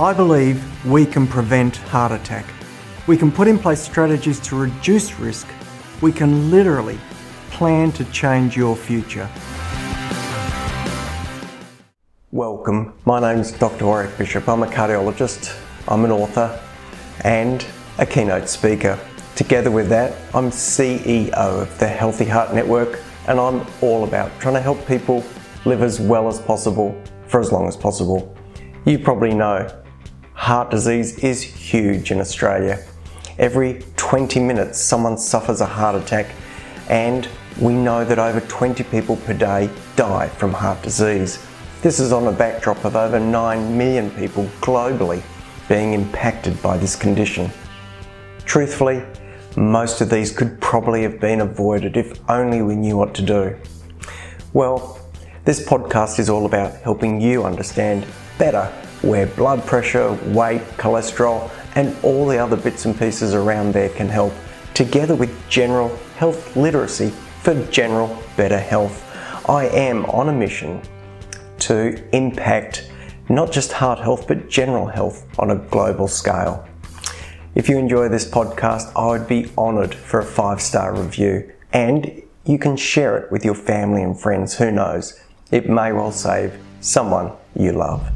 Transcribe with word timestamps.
I 0.00 0.14
believe 0.14 0.64
we 0.86 1.04
can 1.04 1.26
prevent 1.26 1.76
heart 1.76 2.10
attack. 2.10 2.46
We 3.06 3.18
can 3.18 3.30
put 3.30 3.46
in 3.46 3.58
place 3.58 3.82
strategies 3.82 4.40
to 4.48 4.56
reduce 4.56 5.18
risk. 5.18 5.46
We 6.00 6.10
can 6.10 6.50
literally 6.50 6.98
plan 7.50 7.92
to 7.92 8.06
change 8.06 8.56
your 8.56 8.74
future. 8.76 9.28
Welcome. 12.32 12.94
My 13.04 13.20
name's 13.20 13.52
Dr. 13.52 13.84
Warwick 13.84 14.16
Bishop. 14.16 14.48
I'm 14.48 14.62
a 14.62 14.66
cardiologist, 14.66 15.54
I'm 15.86 16.06
an 16.06 16.12
author, 16.12 16.58
and 17.22 17.66
a 17.98 18.06
keynote 18.06 18.48
speaker. 18.48 18.98
Together 19.36 19.70
with 19.70 19.90
that, 19.90 20.16
I'm 20.34 20.48
CEO 20.48 21.30
of 21.32 21.78
the 21.78 21.86
Healthy 21.86 22.24
Heart 22.24 22.54
Network, 22.54 23.00
and 23.28 23.38
I'm 23.38 23.66
all 23.82 24.04
about 24.04 24.30
trying 24.40 24.54
to 24.54 24.62
help 24.62 24.88
people 24.88 25.22
live 25.66 25.82
as 25.82 26.00
well 26.00 26.26
as 26.26 26.40
possible 26.40 26.98
for 27.26 27.38
as 27.38 27.52
long 27.52 27.68
as 27.68 27.76
possible. 27.76 28.34
You 28.86 28.98
probably 28.98 29.34
know 29.34 29.76
heart 30.40 30.70
disease 30.70 31.18
is 31.18 31.42
huge 31.42 32.10
in 32.10 32.18
Australia. 32.18 32.82
Every 33.38 33.84
20 33.96 34.40
minutes, 34.40 34.80
someone 34.80 35.18
suffers 35.18 35.60
a 35.60 35.66
heart 35.66 35.94
attack, 35.94 36.34
and 36.88 37.28
we 37.60 37.74
know 37.74 38.06
that 38.06 38.18
over 38.18 38.40
20 38.40 38.82
people 38.84 39.16
per 39.16 39.34
day 39.34 39.68
die 39.96 40.28
from 40.28 40.54
heart 40.54 40.80
disease. 40.80 41.46
This 41.82 42.00
is 42.00 42.10
on 42.10 42.26
a 42.26 42.32
backdrop 42.32 42.86
of 42.86 42.96
over 42.96 43.20
9 43.20 43.76
million 43.76 44.10
people 44.12 44.44
globally 44.62 45.22
being 45.68 45.92
impacted 45.92 46.60
by 46.62 46.78
this 46.78 46.96
condition. 46.96 47.50
Truthfully, 48.46 49.04
most 49.58 50.00
of 50.00 50.08
these 50.08 50.32
could 50.32 50.58
probably 50.58 51.02
have 51.02 51.20
been 51.20 51.42
avoided 51.42 51.98
if 51.98 52.18
only 52.30 52.62
we 52.62 52.76
knew 52.76 52.96
what 52.96 53.12
to 53.16 53.22
do. 53.22 53.54
Well, 54.54 54.98
this 55.44 55.62
podcast 55.62 56.18
is 56.18 56.30
all 56.30 56.46
about 56.46 56.80
helping 56.80 57.20
you 57.20 57.44
understand 57.44 58.06
better 58.38 58.72
where 59.02 59.26
blood 59.26 59.64
pressure, 59.66 60.12
weight, 60.26 60.62
cholesterol, 60.76 61.50
and 61.74 61.96
all 62.04 62.26
the 62.26 62.38
other 62.38 62.56
bits 62.56 62.84
and 62.84 62.98
pieces 62.98 63.34
around 63.34 63.72
there 63.72 63.88
can 63.90 64.08
help, 64.08 64.32
together 64.74 65.14
with 65.14 65.48
general 65.48 65.96
health 66.16 66.56
literacy 66.56 67.10
for 67.42 67.54
general 67.66 68.22
better 68.36 68.58
health. 68.58 69.06
I 69.48 69.66
am 69.66 70.04
on 70.06 70.28
a 70.28 70.32
mission 70.32 70.82
to 71.60 72.02
impact 72.14 72.90
not 73.28 73.52
just 73.52 73.72
heart 73.72 73.98
health 73.98 74.26
but 74.26 74.48
general 74.48 74.86
health 74.86 75.26
on 75.38 75.50
a 75.50 75.56
global 75.56 76.08
scale. 76.08 76.66
If 77.54 77.68
you 77.68 77.78
enjoy 77.78 78.08
this 78.08 78.28
podcast, 78.28 78.92
I 78.94 79.06
would 79.08 79.26
be 79.26 79.50
honoured 79.56 79.94
for 79.94 80.20
a 80.20 80.24
five 80.24 80.60
star 80.60 80.94
review 80.94 81.52
and 81.72 82.22
you 82.44 82.58
can 82.58 82.76
share 82.76 83.18
it 83.18 83.30
with 83.30 83.44
your 83.44 83.54
family 83.54 84.02
and 84.02 84.18
friends. 84.18 84.58
Who 84.58 84.70
knows? 84.70 85.20
It 85.50 85.68
may 85.68 85.92
well 85.92 86.12
save 86.12 86.58
someone 86.80 87.32
you 87.54 87.72
love. 87.72 88.10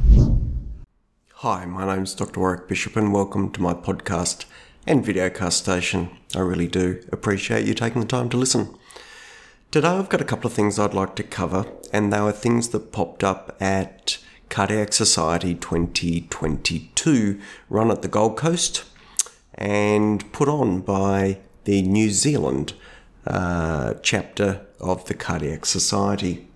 Hi, 1.45 1.63
my 1.63 1.85
name 1.85 2.05
is 2.05 2.15
Dr. 2.15 2.39
Warwick 2.39 2.67
Bishop, 2.67 2.95
and 2.95 3.13
welcome 3.13 3.51
to 3.51 3.61
my 3.61 3.75
podcast 3.75 4.45
and 4.87 5.05
videocast 5.05 5.51
station. 5.51 6.09
I 6.35 6.39
really 6.39 6.65
do 6.65 7.03
appreciate 7.11 7.67
you 7.67 7.75
taking 7.75 8.01
the 8.01 8.07
time 8.07 8.29
to 8.29 8.37
listen. 8.37 8.75
Today, 9.69 9.89
I've 9.89 10.09
got 10.09 10.21
a 10.21 10.25
couple 10.25 10.47
of 10.47 10.53
things 10.53 10.79
I'd 10.79 10.95
like 10.95 11.15
to 11.17 11.21
cover, 11.23 11.67
and 11.93 12.11
they 12.11 12.19
were 12.19 12.31
things 12.31 12.69
that 12.69 12.91
popped 12.91 13.23
up 13.23 13.55
at 13.61 14.17
Cardiac 14.49 14.91
Society 14.91 15.53
2022, 15.53 17.39
run 17.69 17.91
at 17.91 18.01
the 18.01 18.07
Gold 18.07 18.37
Coast 18.37 18.83
and 19.53 20.33
put 20.33 20.49
on 20.49 20.81
by 20.81 21.37
the 21.65 21.83
New 21.83 22.09
Zealand 22.09 22.73
uh, 23.27 23.93
chapter 24.01 24.65
of 24.79 25.05
the 25.05 25.13
Cardiac 25.13 25.67
Society. 25.67 26.47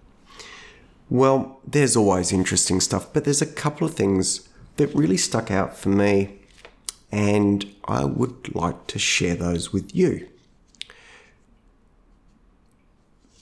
Well, 1.12 1.60
there's 1.64 1.95
always 1.95 2.32
interesting 2.32 2.80
stuff, 2.82 3.14
but 3.14 3.23
there's 3.23 3.44
a 3.44 3.45
couple 3.45 3.86
of 3.86 3.94
things 3.94 4.48
that 4.80 4.95
really 4.95 5.17
stuck 5.17 5.52
out 5.52 5.77
for 5.77 5.89
me, 5.89 6.39
and 7.11 7.69
I 7.83 8.05
would 8.05 8.55
like 8.55 8.88
to 8.88 8.97
share 8.97 9.36
those 9.36 9.73
with 9.73 9.94
you. 9.94 10.30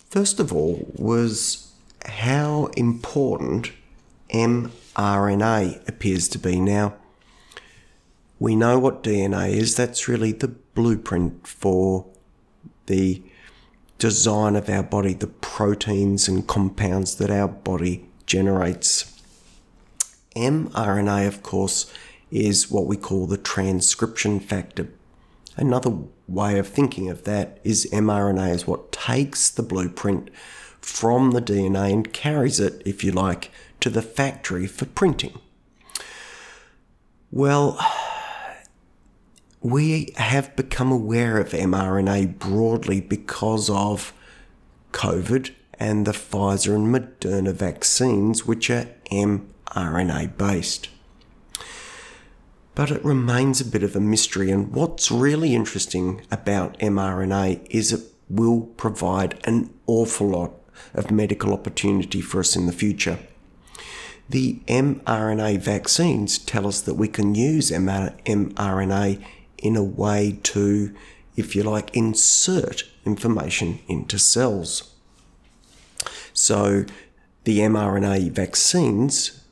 First 0.10 0.40
of 0.40 0.52
all, 0.52 0.92
was 0.96 1.72
how 2.06 2.72
important 2.76 3.72
mRNA 4.34 5.88
appears 5.88 6.28
to 6.30 6.40
be 6.40 6.60
now. 6.60 6.96
We 8.40 8.56
know 8.56 8.80
what 8.80 9.04
DNA 9.04 9.52
is, 9.52 9.76
that's 9.76 10.08
really 10.08 10.32
the 10.32 10.48
blueprint 10.48 11.46
for 11.46 12.08
the 12.88 13.22
design 14.00 14.56
of 14.56 14.70
our 14.70 14.84
body, 14.84 15.14
the 15.14 15.28
proteins 15.28 16.28
and 16.28 16.48
compounds 16.48 17.18
that 17.18 17.30
our 17.30 17.48
body 17.48 18.10
generates 18.26 19.17
mRNA, 20.38 21.28
of 21.28 21.44
course, 21.44 21.92
is 22.32 22.70
what 22.70 22.86
we 22.86 22.98
call 22.98 23.26
the 23.26 23.38
transcription 23.38 24.40
factor. 24.40 24.90
Another 25.56 25.98
way 26.28 26.60
of 26.60 26.68
thinking 26.68 27.10
of 27.10 27.24
that 27.24 27.60
is 27.64 27.90
mRNA 27.92 28.54
is 28.54 28.68
what 28.68 28.92
takes 28.92 29.50
the 29.50 29.64
blueprint 29.64 30.30
from 30.80 31.32
the 31.32 31.42
DNA 31.42 31.92
and 31.92 32.14
carries 32.14 32.60
it, 32.60 32.82
if 32.86 33.04
you 33.04 33.12
like, 33.12 33.52
to 33.80 33.90
the 33.90 34.02
factory 34.02 34.68
for 34.68 34.86
printing. 34.86 35.40
Well, 37.32 37.80
we 39.62 40.14
have 40.16 40.56
become 40.56 40.92
aware 40.92 41.40
of 41.40 41.50
mRNA 41.50 42.40
broadly 42.40 43.02
because 43.02 43.70
of 43.70 44.14
COVID 44.94 45.52
and 45.80 46.06
the 46.06 46.12
Pfizer 46.12 46.76
and 46.76 46.94
Moderna 46.94 47.54
vaccines, 47.54 48.46
which 48.46 48.70
are 48.70 48.88
mRNA 49.12 50.38
based. 50.38 50.90
But 52.76 52.92
it 52.92 53.04
remains 53.04 53.60
a 53.60 53.66
bit 53.66 53.84
of 53.84 53.96
a 53.96 54.00
mystery, 54.00 54.52
and 54.52 54.72
what's 54.74 55.10
really 55.12 55.56
interesting 55.56 56.22
about 56.32 56.78
mRNA 56.80 57.66
is 57.70 57.92
it 57.92 58.04
will 58.30 58.62
provide 58.62 59.40
an 59.46 59.74
awful 59.88 60.30
lot 60.30 60.54
of 60.94 61.10
medical 61.10 61.54
opportunity 61.54 62.22
for 62.22 62.40
us 62.40 62.56
in 62.56 62.68
the 62.68 62.72
future. 62.72 63.20
The 64.30 64.60
mRNA 64.68 65.60
vaccines 65.60 66.38
tell 66.38 66.68
us 66.68 66.82
that 66.82 66.96
we 66.96 67.08
can 67.08 67.34
use 67.34 67.72
mRNA 67.72 69.26
in 69.58 69.76
a 69.76 69.84
way 69.84 70.40
to, 70.44 70.94
if 71.36 71.56
you 71.56 71.64
like, 71.64 71.96
insert 71.96 72.84
information 73.06 73.80
into 73.88 74.20
cells. 74.20 74.94
So 76.38 76.86
the 77.44 77.60
mRNA 77.60 78.32
vaccines 78.32 79.44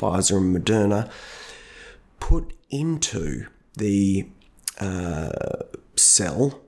Pfizer 0.00 0.38
and 0.38 0.56
Moderna, 0.56 1.10
put 2.18 2.52
into 2.70 3.46
the 3.76 4.26
uh, 4.78 5.30
cell 5.96 6.60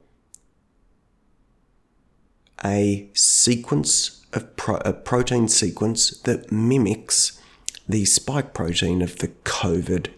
a 2.64 3.08
sequence 3.14 4.24
of 4.32 4.56
pro- 4.56 4.76
a 4.84 4.92
protein 4.92 5.48
sequence 5.48 6.10
that 6.20 6.52
mimics 6.52 7.40
the 7.88 8.04
spike 8.04 8.54
protein 8.54 9.02
of 9.02 9.18
the 9.18 9.28
COVID 9.28 10.08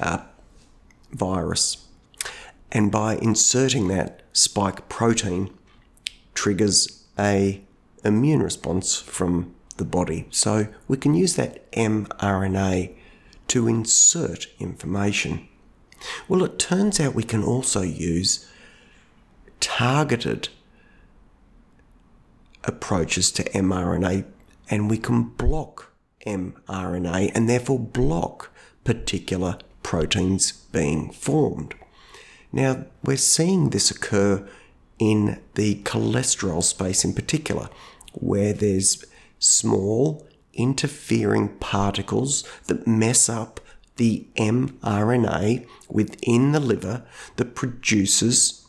uh, 0.00 0.18
virus. 1.12 1.86
And 2.72 2.90
by 2.90 3.16
inserting 3.16 3.88
that 3.88 4.22
spike 4.32 4.88
protein, 4.88 5.50
triggers 6.34 7.04
a 7.16 7.62
immune 8.04 8.42
response 8.42 8.96
from 8.96 9.54
the 9.76 9.84
body. 9.84 10.26
So 10.30 10.68
we 10.88 10.96
can 10.96 11.14
use 11.14 11.36
that 11.36 11.70
mRNA 11.72 12.94
to 13.48 13.68
insert 13.68 14.46
information. 14.58 15.48
Well, 16.28 16.44
it 16.44 16.58
turns 16.58 17.00
out 17.00 17.14
we 17.14 17.22
can 17.22 17.42
also 17.42 17.82
use 17.82 18.48
targeted 19.60 20.48
approaches 22.64 23.30
to 23.32 23.44
mRNA 23.44 24.24
and 24.70 24.90
we 24.90 24.98
can 24.98 25.24
block 25.24 25.92
mRNA 26.26 27.32
and 27.34 27.48
therefore 27.48 27.78
block 27.78 28.50
particular 28.84 29.58
proteins 29.82 30.52
being 30.52 31.10
formed. 31.10 31.74
Now, 32.52 32.86
we're 33.02 33.16
seeing 33.16 33.70
this 33.70 33.90
occur 33.90 34.48
in 34.98 35.40
the 35.54 35.76
cholesterol 35.82 36.62
space 36.62 37.04
in 37.04 37.12
particular, 37.12 37.68
where 38.14 38.52
there's 38.52 39.04
small 39.38 40.26
interfering 40.52 41.48
particles 41.58 42.44
that 42.66 42.86
mess 42.86 43.28
up 43.28 43.60
the 43.96 44.26
mRNA 44.36 45.66
within 45.88 46.52
the 46.52 46.60
liver 46.60 47.02
that 47.36 47.54
produces 47.54 48.66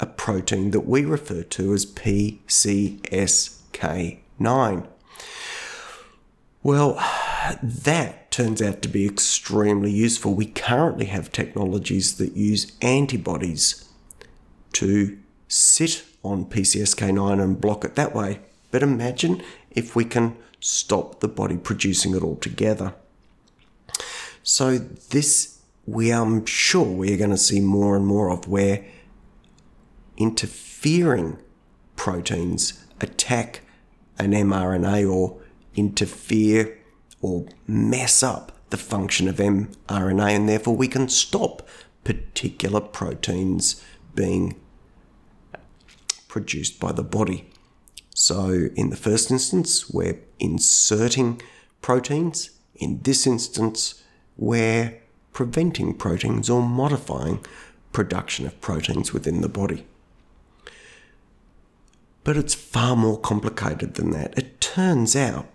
a 0.00 0.06
protein 0.06 0.70
that 0.70 0.86
we 0.86 1.04
refer 1.04 1.42
to 1.42 1.72
as 1.72 1.84
PCSK9. 1.86 4.86
Well, 6.62 6.94
that 7.62 8.30
turns 8.30 8.60
out 8.60 8.82
to 8.82 8.88
be 8.88 9.06
extremely 9.06 9.90
useful. 9.90 10.34
We 10.34 10.46
currently 10.46 11.06
have 11.06 11.32
technologies 11.32 12.18
that 12.18 12.36
use 12.36 12.72
antibodies 12.82 13.88
to 14.74 15.18
sit 15.48 16.04
on 16.22 16.44
PCSK9 16.44 17.42
and 17.42 17.60
block 17.60 17.84
it 17.84 17.94
that 17.94 18.14
way. 18.14 18.40
But 18.70 18.82
imagine 18.82 19.42
if 19.70 19.96
we 19.96 20.04
can 20.04 20.36
stop 20.60 21.20
the 21.20 21.28
body 21.28 21.56
producing 21.56 22.14
it 22.14 22.22
altogether. 22.22 22.94
So 24.42 24.78
this 24.78 25.58
we 25.86 26.12
I'm 26.12 26.44
sure 26.44 26.84
we're 26.84 27.16
going 27.16 27.30
to 27.30 27.38
see 27.38 27.60
more 27.60 27.96
and 27.96 28.06
more 28.06 28.30
of 28.30 28.46
where 28.46 28.84
interfering 30.18 31.38
proteins 31.96 32.84
attack 33.00 33.62
an 34.18 34.32
mRNA 34.32 35.10
or 35.10 35.40
interfere 35.74 36.78
or 37.22 37.46
mess 37.66 38.22
up 38.22 38.52
the 38.70 38.76
function 38.76 39.28
of 39.28 39.36
mRNA, 39.36 40.30
and 40.36 40.48
therefore 40.48 40.76
we 40.76 40.88
can 40.88 41.08
stop 41.08 41.66
particular 42.04 42.80
proteins 42.80 43.82
being 44.14 44.60
produced 46.28 46.78
by 46.78 46.92
the 46.92 47.02
body. 47.02 47.48
So, 48.20 48.68
in 48.74 48.90
the 48.90 48.96
first 48.96 49.30
instance, 49.30 49.88
we're 49.88 50.18
inserting 50.40 51.40
proteins. 51.80 52.50
In 52.74 52.98
this 53.02 53.28
instance, 53.28 54.02
we're 54.36 55.00
preventing 55.32 55.94
proteins 55.94 56.50
or 56.50 56.60
modifying 56.60 57.44
production 57.92 58.44
of 58.44 58.60
proteins 58.60 59.12
within 59.12 59.40
the 59.40 59.48
body. 59.48 59.86
But 62.24 62.36
it's 62.36 62.56
far 62.56 62.96
more 62.96 63.20
complicated 63.20 63.94
than 63.94 64.10
that. 64.10 64.36
It 64.36 64.60
turns 64.60 65.14
out 65.14 65.46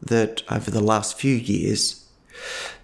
that 0.00 0.44
over 0.48 0.70
the 0.70 0.80
last 0.80 1.18
few 1.18 1.34
years, 1.34 2.08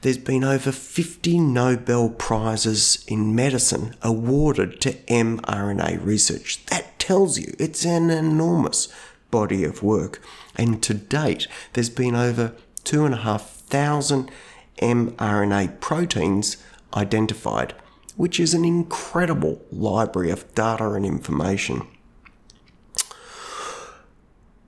there's 0.00 0.18
been 0.18 0.42
over 0.42 0.72
50 0.72 1.38
Nobel 1.38 2.10
Prizes 2.10 3.04
in 3.06 3.36
medicine 3.36 3.94
awarded 4.02 4.80
to 4.80 4.94
mRNA 5.04 6.04
research. 6.04 6.66
That 6.66 6.98
tells 6.98 7.38
you 7.38 7.54
it's 7.60 7.84
an 7.84 8.10
enormous 8.10 8.88
body 9.30 9.64
of 9.64 9.82
work. 9.82 10.20
And 10.56 10.82
to 10.82 10.94
date, 10.94 11.46
there's 11.72 11.90
been 11.90 12.14
over 12.14 12.54
2,500 12.84 14.30
mRNA 14.78 15.80
proteins 15.80 16.56
identified, 16.94 17.74
which 18.16 18.40
is 18.40 18.54
an 18.54 18.64
incredible 18.64 19.60
library 19.70 20.30
of 20.30 20.52
data 20.54 20.90
and 20.92 21.04
information. 21.04 21.86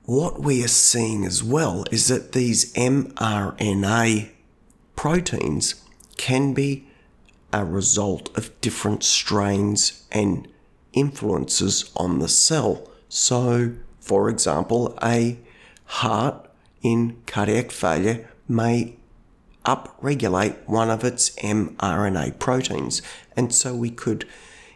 What 0.04 0.40
we 0.40 0.64
are 0.64 0.68
seeing 0.68 1.24
as 1.24 1.42
well 1.42 1.84
is 1.90 2.08
that 2.08 2.32
these 2.32 2.72
mRNA 2.74 4.30
proteins 4.96 5.76
can 6.16 6.52
be 6.54 6.86
a 7.52 7.64
result 7.64 8.36
of 8.36 8.58
different 8.60 9.04
strains 9.04 10.06
and 10.10 10.48
influences 10.92 11.90
on 11.96 12.18
the 12.18 12.28
cell. 12.28 12.88
So, 13.08 13.74
for 14.02 14.28
example, 14.28 14.98
a 15.02 15.38
heart 15.84 16.48
in 16.82 17.22
cardiac 17.26 17.70
failure 17.70 18.28
may 18.48 18.96
upregulate 19.64 20.56
one 20.66 20.90
of 20.90 21.04
its 21.04 21.30
mRNA 21.36 22.38
proteins. 22.40 23.00
And 23.36 23.54
so 23.54 23.76
we 23.76 23.90
could, 23.90 24.26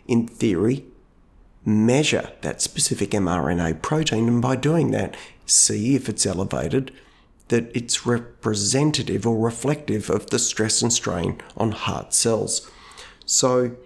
in 0.07 0.29
theory, 0.29 0.85
measure 1.65 2.31
that 2.43 2.63
specific 2.63 3.11
mRNA 3.11 3.83
protein, 3.83 4.29
and 4.29 4.41
by 4.41 4.55
doing 4.55 4.93
that, 4.93 5.17
see 5.45 5.97
if 5.97 6.09
it's 6.09 6.25
elevated, 6.25 6.93
that 7.49 7.69
it's 7.75 8.07
representative 8.07 9.27
or 9.27 9.45
reflective 9.45 10.09
of 10.09 10.31
the 10.31 10.39
stress 10.39 10.83
and 10.83 10.93
strain 10.93 11.41
on 11.57 11.73
heart 11.73 12.15
cells. 12.15 12.71
So, 13.25 13.77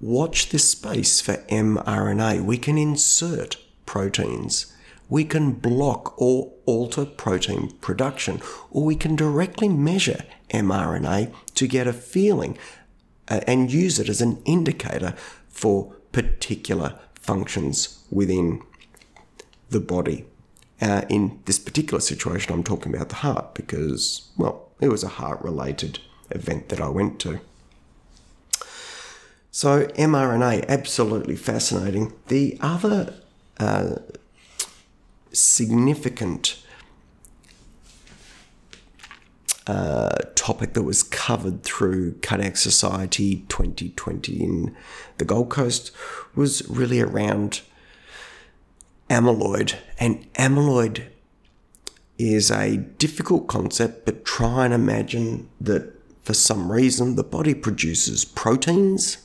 watch 0.00 0.48
this 0.48 0.68
space 0.68 1.20
for 1.20 1.36
mRNA. 1.48 2.44
We 2.44 2.58
can 2.58 2.76
insert 2.76 3.61
proteins 3.92 4.72
we 5.12 5.24
can 5.26 5.52
block 5.52 6.14
or 6.16 6.50
alter 6.64 7.04
protein 7.04 7.70
production, 7.82 8.40
or 8.70 8.82
we 8.82 8.96
can 8.96 9.14
directly 9.14 9.68
measure 9.68 10.24
mRNA 10.48 11.30
to 11.54 11.66
get 11.66 11.86
a 11.86 11.92
feeling 11.92 12.56
uh, 13.28 13.40
and 13.46 13.70
use 13.70 13.98
it 13.98 14.08
as 14.08 14.22
an 14.22 14.40
indicator 14.46 15.14
for 15.50 15.94
particular 16.12 16.98
functions 17.14 18.02
within 18.10 18.62
the 19.68 19.80
body. 19.80 20.24
Uh, 20.80 21.02
in 21.10 21.38
this 21.44 21.58
particular 21.58 22.00
situation, 22.00 22.54
I'm 22.54 22.64
talking 22.64 22.94
about 22.94 23.10
the 23.10 23.16
heart 23.16 23.54
because, 23.54 24.30
well, 24.38 24.70
it 24.80 24.88
was 24.88 25.04
a 25.04 25.08
heart 25.20 25.42
related 25.42 25.98
event 26.30 26.70
that 26.70 26.80
I 26.80 26.88
went 26.88 27.20
to. 27.20 27.38
So, 29.50 29.88
mRNA, 29.88 30.66
absolutely 30.68 31.36
fascinating. 31.36 32.14
The 32.28 32.56
other 32.62 33.21
significant 35.32 36.62
uh, 39.66 40.16
topic 40.34 40.72
that 40.74 40.82
was 40.82 41.02
covered 41.02 41.62
through 41.62 42.14
Cardiac 42.20 42.56
Society 42.56 43.44
2020 43.48 44.42
in 44.42 44.76
the 45.18 45.24
Gold 45.24 45.50
Coast 45.50 45.92
was 46.34 46.68
really 46.68 47.00
around 47.00 47.60
amyloid. 49.08 49.76
And 49.98 50.32
amyloid 50.34 51.04
is 52.18 52.50
a 52.50 52.76
difficult 52.76 53.46
concept, 53.46 54.04
but 54.04 54.24
try 54.24 54.64
and 54.64 54.74
imagine 54.74 55.48
that 55.60 55.92
for 56.22 56.34
some 56.34 56.70
reason 56.70 57.16
the 57.16 57.24
body 57.24 57.54
produces 57.54 58.24
proteins, 58.24 59.18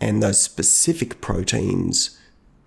and 0.00 0.22
those 0.22 0.42
specific 0.42 1.20
proteins 1.20 2.18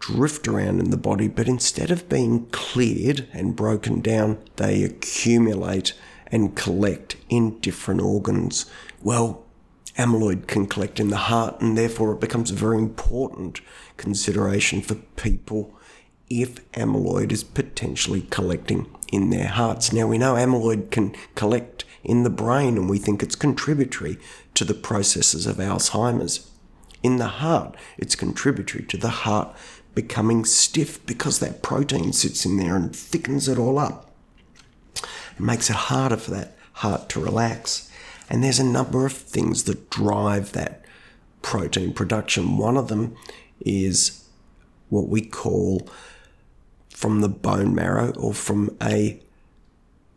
drift 0.06 0.48
around 0.48 0.80
in 0.80 0.92
the 0.92 0.98
body, 0.98 1.28
but 1.28 1.48
instead 1.48 1.90
of 1.90 2.08
being 2.08 2.46
cleared 2.52 3.28
and 3.34 3.56
broken 3.56 4.02
down, 4.02 4.38
they 4.58 4.84
accumulate 4.84 5.94
and 6.28 6.56
collect 6.56 7.16
in 7.28 7.60
different 7.60 8.02
organs. 8.02 8.68
Well, 9.02 9.44
amyloid 9.98 10.46
can 10.46 10.68
collect 10.68 11.00
in 11.00 11.10
the 11.10 11.18
heart, 11.18 11.60
and 11.60 11.76
therefore 11.76 12.14
it 12.14 12.20
becomes 12.20 12.52
a 12.52 12.56
very 12.56 12.78
important 12.78 13.62
consideration 13.98 14.82
for 14.82 14.96
people 14.96 15.74
if 16.30 16.72
amyloid 16.74 17.32
is 17.32 17.44
potentially 17.44 18.22
collecting 18.30 18.88
in 19.12 19.32
their 19.32 19.48
hearts. 19.48 19.92
Now, 19.92 20.06
we 20.08 20.20
know 20.20 20.36
amyloid 20.36 20.92
can 20.92 21.16
collect 21.34 21.84
in 22.04 22.22
the 22.22 22.30
brain, 22.30 22.78
and 22.78 22.88
we 22.88 23.00
think 23.00 23.24
it's 23.24 23.36
contributory 23.36 24.20
to 24.54 24.66
the 24.66 24.76
processes 24.76 25.48
of 25.48 25.58
Alzheimer's. 25.58 26.52
In 27.02 27.18
the 27.18 27.28
heart, 27.28 27.76
it's 27.98 28.16
contributory 28.16 28.84
to 28.86 28.98
the 28.98 29.10
heart 29.10 29.56
becoming 29.96 30.46
stiff 30.46 31.04
because 31.06 31.40
that 31.40 31.64
protein 31.64 32.14
sits 32.14 32.46
in 32.46 32.58
there 32.58 32.76
and 32.76 32.96
thickens 32.96 33.48
it 33.48 33.58
all 33.58 33.80
up. 33.80 34.12
It 34.96 35.40
makes 35.40 35.70
it 35.70 35.76
harder 35.76 36.18
for 36.18 36.32
that 36.32 36.58
heart 36.74 37.10
to 37.10 37.20
relax. 37.20 37.90
And 38.30 38.44
there's 38.44 38.60
a 38.60 38.64
number 38.64 39.06
of 39.06 39.14
things 39.14 39.64
that 39.64 39.90
drive 39.90 40.52
that 40.52 40.84
protein 41.42 41.94
production. 41.94 42.58
One 42.58 42.76
of 42.76 42.90
them 42.90 43.16
is 43.62 44.28
what 44.90 45.08
we 45.08 45.22
call 45.22 45.88
from 46.90 47.22
the 47.22 47.30
bone 47.30 47.74
marrow 47.74 48.12
or 48.14 48.34
from 48.34 48.76
a, 48.82 49.22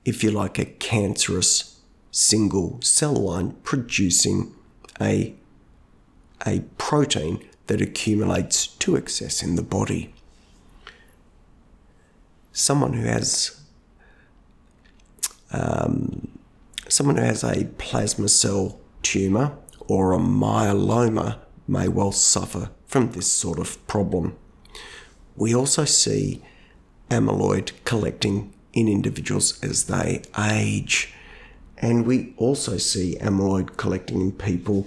if 0.05 0.25
you 0.25 0.31
like, 0.31 0.59
a 0.59 0.65
cancerous 0.65 1.81
single 2.11 2.81
cell 2.83 3.15
line 3.15 3.53
producing 3.63 4.55
a, 5.01 5.35
a 6.47 6.61
protein 6.79 7.47
that 7.69 7.81
accumulates 7.81 8.67
to 8.67 8.97
excess 8.97 9.43
in 9.43 9.55
the 9.57 9.63
body. 9.63 10.13
Someone 12.53 12.95
who 12.95 13.07
has 13.07 13.61
um, 15.51 16.29
someone 16.89 17.17
who 17.17 17.23
has 17.23 17.45
a 17.45 17.67
plasma 17.79 18.29
cell 18.29 18.79
tumor 19.03 19.57
or 19.87 20.13
a 20.13 20.19
myeloma 20.19 21.39
may 21.67 21.89
well 21.89 22.13
suffer 22.13 22.71
from 22.87 23.13
this 23.13 23.31
sort 23.31 23.59
of 23.59 23.87
problem. 23.87 24.37
We 25.37 25.55
also 25.55 25.85
see 25.85 26.43
amyloid 27.11 27.73
collecting 27.85 28.53
in 28.73 28.89
individuals 28.89 29.63
as 29.63 29.85
they 29.85 30.23
age. 30.39 31.13
And 31.79 32.07
we 32.07 32.35
also 32.37 32.77
see 32.77 33.17
amyloid 33.21 33.77
collecting 33.77 34.21
in 34.21 34.33
people 34.33 34.87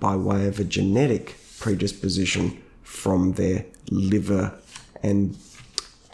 by 0.00 0.16
way 0.16 0.46
of 0.46 0.58
a 0.58 0.64
genetic 0.64 1.36
predisposition 1.58 2.62
from 2.82 3.32
their 3.32 3.64
liver 3.90 4.58
and 5.02 5.36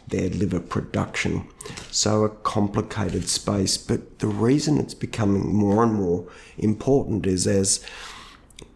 their 0.08 0.28
liver 0.28 0.60
production. 0.60 1.48
So, 1.90 2.24
a 2.24 2.28
complicated 2.28 3.28
space. 3.28 3.76
But 3.76 4.18
the 4.18 4.26
reason 4.26 4.78
it's 4.78 4.94
becoming 4.94 5.54
more 5.54 5.82
and 5.82 5.94
more 5.94 6.26
important 6.58 7.26
is 7.26 7.46
as 7.46 7.84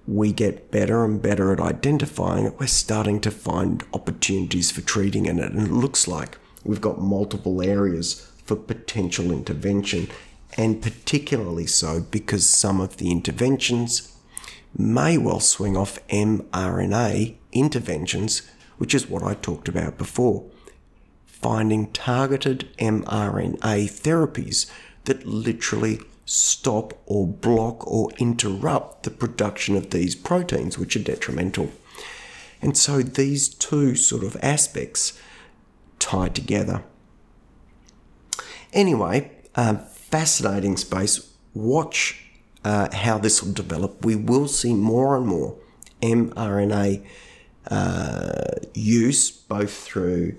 we 0.07 0.33
get 0.33 0.71
better 0.71 1.05
and 1.05 1.21
better 1.21 1.53
at 1.53 1.61
identifying 1.61 2.47
it, 2.47 2.59
we're 2.59 2.67
starting 2.67 3.21
to 3.21 3.31
find 3.31 3.85
opportunities 3.93 4.71
for 4.71 4.81
treating 4.81 5.27
it. 5.27 5.37
And 5.37 5.61
it 5.61 5.71
looks 5.71 6.09
like 6.09 6.39
we've 6.65 6.81
got 6.81 6.99
multiple 6.99 7.61
areas 7.63 8.31
for 8.45 8.57
potential 8.57 9.31
intervention, 9.31 10.09
and 10.57 10.81
particularly 10.81 11.67
so 11.67 12.01
because 12.01 12.47
some 12.47 12.81
of 12.81 12.97
the 12.97 13.11
interventions 13.11 14.15
may 14.77 15.19
well 15.19 15.41
swing 15.41 15.77
off 15.77 16.07
mRNA 16.09 17.37
interventions, 17.53 18.43
which 18.79 18.95
is 18.95 19.09
what 19.09 19.23
I 19.23 19.35
talked 19.35 19.69
about 19.69 19.99
before. 19.99 20.45
Finding 21.27 21.91
targeted 21.93 22.69
mRNA 22.79 23.59
therapies 23.61 24.71
that 25.05 25.27
literally 25.27 26.01
stop 26.25 26.93
or 27.07 27.27
block 27.27 27.87
or 27.87 28.11
interrupt 28.19 29.05
the 29.05 29.11
production 29.11 29.77
of 29.77 29.91
these 29.91 30.15
proteins, 30.15 30.79
which 30.79 30.95
are 30.97 31.03
detrimental. 31.03 31.71
And 32.61 32.77
so 32.77 33.03
these 33.03 33.49
two 33.49 33.95
sort 33.95 34.25
of 34.25 34.37
aspects 34.43 35.19
tie 35.99 36.29
together. 36.29 36.85
Anyway, 38.73 39.31
uh, 39.55 39.77
fascinating 39.77 40.77
space. 40.77 41.33
Watch 41.55 42.28
uh, 42.65 42.95
how 42.95 43.19
this 43.19 43.43
will 43.43 43.53
develop. 43.53 44.05
We 44.05 44.17
will 44.17 44.49
see 44.49 44.75
more 44.75 45.17
and 45.17 45.27
more 45.27 45.57
mRNA 46.03 47.05
uh, 47.71 48.45
use, 48.75 49.31
both 49.31 49.73
through 49.73 50.37